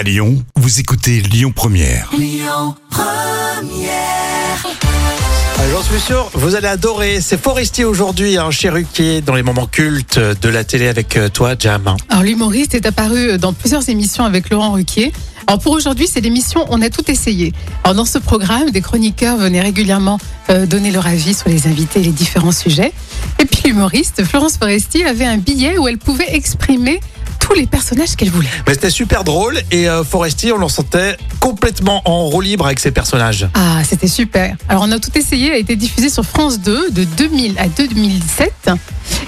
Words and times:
À 0.00 0.02
Lyon, 0.02 0.42
vous 0.56 0.80
écoutez 0.80 1.20
Lyon 1.20 1.52
Première. 1.54 2.10
Ah, 2.90 3.60
J'en 5.70 5.82
suis 5.82 6.00
sûr, 6.00 6.30
vous 6.32 6.54
allez 6.54 6.68
adorer. 6.68 7.20
C'est 7.20 7.38
Forestier 7.38 7.84
aujourd'hui, 7.84 8.38
un 8.38 8.50
chez 8.50 8.70
Ruquier, 8.70 9.20
dans 9.20 9.34
les 9.34 9.42
moments 9.42 9.66
cultes 9.66 10.18
de 10.18 10.48
la 10.48 10.64
télé 10.64 10.88
avec 10.88 11.18
euh, 11.18 11.28
toi, 11.28 11.52
Jam. 11.58 11.96
Alors 12.08 12.22
l'humoriste 12.22 12.74
est 12.74 12.86
apparu 12.86 13.36
dans 13.36 13.52
plusieurs 13.52 13.90
émissions 13.90 14.24
avec 14.24 14.48
Laurent 14.48 14.72
Ruquier. 14.72 15.12
Alors 15.46 15.60
pour 15.60 15.72
aujourd'hui, 15.72 16.06
c'est 16.06 16.22
l'émission 16.22 16.64
On 16.70 16.80
a 16.80 16.88
tout 16.88 17.10
essayé. 17.10 17.52
Alors 17.84 17.94
dans 17.94 18.06
ce 18.06 18.16
programme, 18.16 18.70
des 18.70 18.80
chroniqueurs 18.80 19.36
venaient 19.36 19.60
régulièrement 19.60 20.18
euh, 20.48 20.64
donner 20.64 20.92
leur 20.92 21.06
avis 21.06 21.34
sur 21.34 21.50
les 21.50 21.66
invités 21.66 22.00
et 22.00 22.04
les 22.04 22.12
différents 22.12 22.52
sujets. 22.52 22.94
Et 23.38 23.44
puis 23.44 23.64
l'humoriste 23.66 24.24
Florence 24.24 24.56
Foresti 24.56 25.04
avait 25.04 25.26
un 25.26 25.36
billet 25.36 25.76
où 25.76 25.88
elle 25.88 25.98
pouvait 25.98 26.34
exprimer 26.34 27.00
tous 27.50 27.56
les 27.58 27.66
personnages 27.66 28.14
qu'elle 28.16 28.30
voulait. 28.30 28.48
Mais 28.66 28.74
c'était 28.74 28.90
super 28.90 29.24
drôle 29.24 29.58
et 29.72 29.88
euh, 29.88 30.04
Forestier, 30.04 30.52
on 30.52 30.58
l'en 30.58 30.68
sentait 30.68 31.16
complètement 31.40 32.00
en 32.04 32.26
roue 32.26 32.40
libre 32.40 32.66
avec 32.66 32.78
ses 32.78 32.92
personnages. 32.92 33.48
Ah, 33.54 33.82
c'était 33.84 34.06
super. 34.06 34.56
Alors 34.68 34.84
on 34.86 34.92
a 34.92 34.98
tout 35.00 35.10
essayé 35.16 35.50
a 35.52 35.56
été 35.56 35.74
diffusé 35.76 36.10
sur 36.10 36.24
France 36.24 36.60
2 36.60 36.90
de 36.90 37.04
2000 37.04 37.58
à 37.58 37.66
2007 37.68 38.70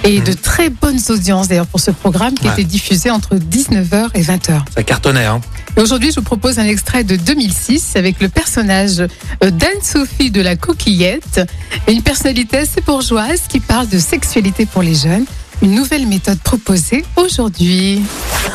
et 0.05 0.21
de 0.21 0.31
très 0.33 0.69
bonnes 0.69 0.99
audiences 1.09 1.49
d'ailleurs 1.49 1.67
pour 1.67 1.79
ce 1.81 1.91
programme 1.91 2.33
qui 2.35 2.45
Ouais. 2.47 2.53
était 2.53 2.63
diffusé 2.63 3.09
entre 3.09 3.35
19h 3.35 4.09
et 4.13 4.21
20h. 4.21 4.61
Ça 4.73 4.83
cartonnait, 4.83 5.25
hein. 5.25 5.41
Et 5.75 5.81
aujourd'hui, 5.81 6.11
je 6.11 6.15
vous 6.17 6.21
propose 6.25 6.59
un 6.59 6.65
extrait 6.65 7.03
de 7.03 7.15
2006 7.15 7.95
avec 7.95 8.21
le 8.21 8.29
personnage 8.29 8.99
euh, 9.01 9.07
d'Anne-Sophie 9.49 10.29
de 10.31 10.41
la 10.41 10.55
Coquillette, 10.55 11.41
une 11.89 12.01
personnalité 12.03 12.57
assez 12.59 12.81
bourgeoise 12.81 13.41
qui 13.49 13.59
parle 13.59 13.89
de 13.89 13.97
sexualité 13.99 14.65
pour 14.65 14.81
les 14.83 14.93
jeunes. 14.95 15.25
Une 15.61 15.75
nouvelle 15.75 16.07
méthode 16.07 16.39
proposée 16.39 17.05
aujourd'hui. 17.15 18.01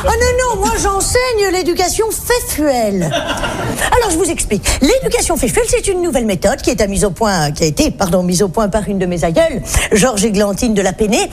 Oh 0.03 0.07
non, 0.07 0.55
non, 0.55 0.65
moi 0.65 0.75
j'enseigne 0.81 1.51
l'éducation 1.51 2.05
féfuelle. 2.11 3.03
Alors 3.03 4.11
je 4.11 4.17
vous 4.17 4.29
explique. 4.29 4.63
L'éducation 4.81 5.35
féfuelle, 5.35 5.65
c'est 5.67 5.87
une 5.87 6.01
nouvelle 6.01 6.25
méthode 6.25 6.61
qui 6.61 6.75
mise 6.87 7.05
au 7.05 7.11
point, 7.11 7.51
qui 7.51 7.63
a 7.63 7.67
été, 7.67 7.91
pardon, 7.91 8.23
mise 8.23 8.43
au 8.43 8.49
point 8.49 8.69
par 8.69 8.87
une 8.87 8.99
de 8.99 9.05
mes 9.05 9.23
aïeules, 9.23 9.61
Georges 9.91 10.25
Églantine 10.25 10.73
de 10.73 10.81
la 10.81 10.93
Pénée. 10.93 11.29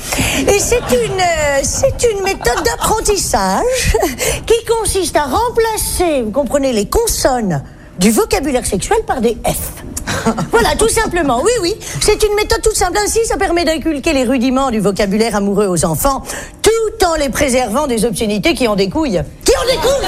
Et 0.48 0.58
c'est 0.58 0.78
une, 0.78 1.20
euh, 1.20 1.60
c'est 1.62 2.06
une 2.12 2.22
méthode 2.22 2.64
d'apprentissage 2.64 3.96
qui 4.46 4.64
consiste 4.64 5.16
à 5.16 5.24
remplacer, 5.24 6.22
vous 6.22 6.30
comprenez, 6.30 6.72
les 6.72 6.86
consonnes 6.86 7.62
du 7.98 8.10
vocabulaire 8.10 8.66
sexuel 8.66 8.98
par 9.06 9.20
des 9.20 9.36
F. 9.44 9.84
Voilà, 10.50 10.74
tout 10.76 10.88
simplement. 10.88 11.42
Oui, 11.42 11.50
oui. 11.62 11.74
C'est 12.00 12.22
une 12.22 12.34
méthode 12.34 12.62
toute 12.62 12.76
simple. 12.76 12.98
Ainsi, 13.04 13.20
ça 13.26 13.36
permet 13.36 13.64
d'inculquer 13.64 14.12
les 14.12 14.24
rudiments 14.24 14.70
du 14.70 14.80
vocabulaire 14.80 15.36
amoureux 15.36 15.66
aux 15.66 15.84
enfants, 15.84 16.22
tout 16.62 17.06
en 17.06 17.14
les 17.16 17.28
préservant 17.28 17.86
des 17.86 18.04
obscénités 18.04 18.54
qui 18.54 18.66
en 18.68 18.76
découillent. 18.76 19.22
Qui 19.44 19.52
en 19.56 19.64
découlent? 19.70 20.06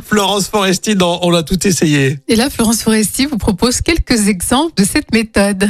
Florence 0.06 0.48
Forestier 0.48 0.94
dans 0.94 1.20
On 1.22 1.34
a 1.34 1.42
tout 1.42 1.66
essayé. 1.66 2.18
Et 2.28 2.36
là, 2.36 2.50
Florence 2.50 2.82
Foresti 2.82 3.26
vous 3.26 3.38
propose 3.38 3.80
quelques 3.80 4.28
exemples 4.28 4.72
de 4.76 4.84
cette 4.84 5.12
méthode. 5.12 5.68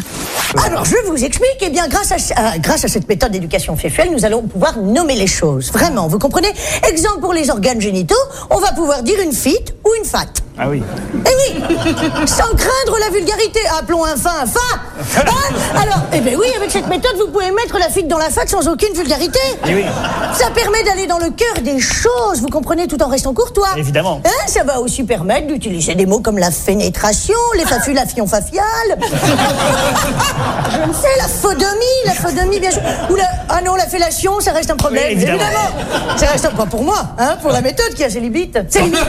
Alors, 0.64 0.84
je 0.84 0.94
vous 1.06 1.24
explique. 1.24 1.58
Eh 1.60 1.70
bien, 1.70 1.88
grâce 1.88 2.12
à, 2.12 2.58
grâce 2.58 2.84
à 2.84 2.88
cette 2.88 3.08
méthode 3.08 3.32
d'éducation 3.32 3.76
féfuelle, 3.76 4.10
nous 4.12 4.24
allons 4.24 4.42
pouvoir 4.42 4.78
nommer 4.78 5.16
les 5.16 5.26
choses. 5.26 5.70
Vraiment, 5.72 6.08
vous 6.08 6.18
comprenez? 6.18 6.52
Exemple 6.88 7.20
pour 7.20 7.32
les 7.32 7.50
organes 7.50 7.80
génitaux, 7.80 8.14
on 8.50 8.58
va 8.58 8.72
pouvoir 8.72 9.02
dire 9.02 9.20
une 9.20 9.32
fite 9.32 9.74
ou 9.84 9.90
une 9.98 10.04
fat. 10.04 10.26
Ah 10.58 10.68
oui. 10.70 10.82
Eh 11.14 11.18
oui 11.18 11.62
Sans 12.26 12.54
craindre 12.54 12.98
la 12.98 13.10
vulgarité, 13.10 13.60
appelons 13.78 14.04
un 14.04 14.16
fin 14.16 14.42
un 14.42 14.46
fin 14.46 14.80
Hein 15.26 15.54
eh 16.16 16.20
bien 16.20 16.38
oui, 16.38 16.46
avec 16.56 16.70
cette 16.70 16.86
méthode, 16.88 17.14
vous 17.18 17.30
pouvez 17.30 17.50
mettre 17.50 17.78
la 17.78 17.90
fite 17.90 18.08
dans 18.08 18.16
la 18.16 18.30
fat 18.30 18.46
sans 18.46 18.66
aucune 18.68 18.94
vulgarité 18.94 19.38
Eh 19.68 19.74
oui. 19.74 19.84
Ça 20.32 20.50
permet 20.50 20.82
d'aller 20.82 21.06
dans 21.06 21.18
le 21.18 21.30
cœur 21.30 21.62
des 21.62 21.78
choses, 21.78 22.40
vous 22.40 22.48
comprenez, 22.48 22.86
tout 22.86 23.02
en 23.02 23.08
restant 23.08 23.34
courtois 23.34 23.68
Évidemment. 23.76 24.22
Hein, 24.24 24.46
Ça 24.46 24.64
va 24.64 24.80
aussi 24.80 25.04
permettre 25.04 25.46
d'utiliser 25.46 25.94
des 25.94 26.06
mots 26.06 26.20
comme 26.20 26.38
la 26.38 26.50
fénétration, 26.50 27.34
les 27.58 27.64
fafulations 27.66 28.26
faciales 28.26 28.62
Je 30.72 30.88
ne 30.88 30.92
sais, 30.94 31.16
la 31.18 31.28
phodomie, 31.28 32.00
la 32.06 32.14
phodomie, 32.14 32.60
bien 32.60 32.70
sûr 32.70 32.80
Ou 33.10 33.16
la... 33.16 33.24
Ah 33.48 33.60
non, 33.64 33.74
la 33.74 33.86
fellation, 33.86 34.40
ça 34.40 34.52
reste 34.52 34.70
un 34.70 34.76
problème, 34.76 35.04
Oui, 35.08 35.12
évidemment. 35.12 35.40
Ça 36.16 36.26
reste 36.28 36.48
pas 36.50 36.66
pour 36.66 36.82
moi, 36.82 37.14
hein, 37.18 37.36
pour 37.42 37.50
la 37.52 37.60
méthode 37.60 37.92
qui 37.94 38.04
a 38.04 38.10
ses 38.10 38.20
limites 38.20 38.58
Ses 38.70 38.82
limites 38.82 39.00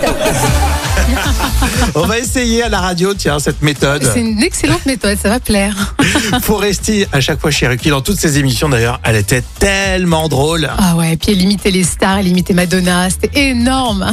On 1.96 2.02
va 2.02 2.20
essayer 2.20 2.64
à 2.64 2.70
la 2.70 2.80
radio, 2.80 3.14
tiens, 3.14 3.40
cette 3.40 3.62
méthode. 3.62 4.04
C'est 4.14 4.20
une 4.20 4.42
excellente 4.44 4.86
méthode, 4.86 5.18
ça 5.22 5.30
va 5.30 5.40
plaire. 5.40 5.96
Forestier, 6.42 6.97
à 7.12 7.22
chaque 7.22 7.40
fois 7.40 7.52
chez 7.52 7.68
Ruquier, 7.68 7.92
dans 7.92 8.02
toutes 8.02 8.20
ses 8.20 8.38
émissions 8.40 8.70
d'ailleurs, 8.70 9.00
elle 9.04 9.16
était 9.16 9.44
tellement 9.60 10.28
drôle. 10.28 10.70
Ah 10.78 10.96
ouais, 10.96 11.14
et 11.14 11.18
puis 11.18 11.32
elle 11.32 11.42
imitait 11.42 11.72
les 11.72 11.84
stars, 11.84 12.20
elle 12.20 12.28
imitait 12.28 12.54
Madonna, 12.54 13.10
c'était 13.10 13.50
énorme. 13.50 14.12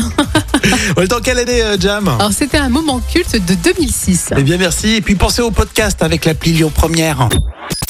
On 0.97 1.03
est 1.03 1.09
dans 1.09 1.21
quelle 1.21 1.39
année, 1.39 1.63
euh, 1.63 1.77
Jam 1.79 2.09
Alors 2.09 2.33
c'était 2.33 2.59
un 2.59 2.69
moment 2.69 3.01
culte 3.01 3.37
de 3.45 3.55
2006. 3.55 4.31
Eh 4.37 4.43
bien, 4.43 4.57
merci. 4.57 4.95
Et 4.97 5.01
puis 5.01 5.15
pensez 5.15 5.43
au 5.43 5.51
podcast 5.51 6.03
avec 6.03 6.25
l'appli 6.25 6.53
Lyon 6.53 6.73
Première. 6.75 7.29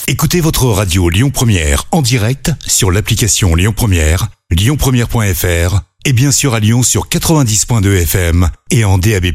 Écoutez 0.07 0.41
votre 0.41 0.67
radio 0.67 1.09
Lyon 1.09 1.31
Première 1.31 1.85
en 1.91 2.03
direct 2.03 2.53
sur 2.67 2.91
l'application 2.91 3.55
Lyon 3.55 3.73
Première, 3.75 4.29
lyonpremière.fr 4.51 5.81
et 6.05 6.13
bien 6.13 6.31
sûr 6.31 6.55
à 6.55 6.61
Lyon 6.61 6.83
sur 6.83 7.09
90.2 7.09 8.03
FM 8.03 8.51
et 8.71 8.85
en 8.85 8.99
DAB+. 8.99 9.33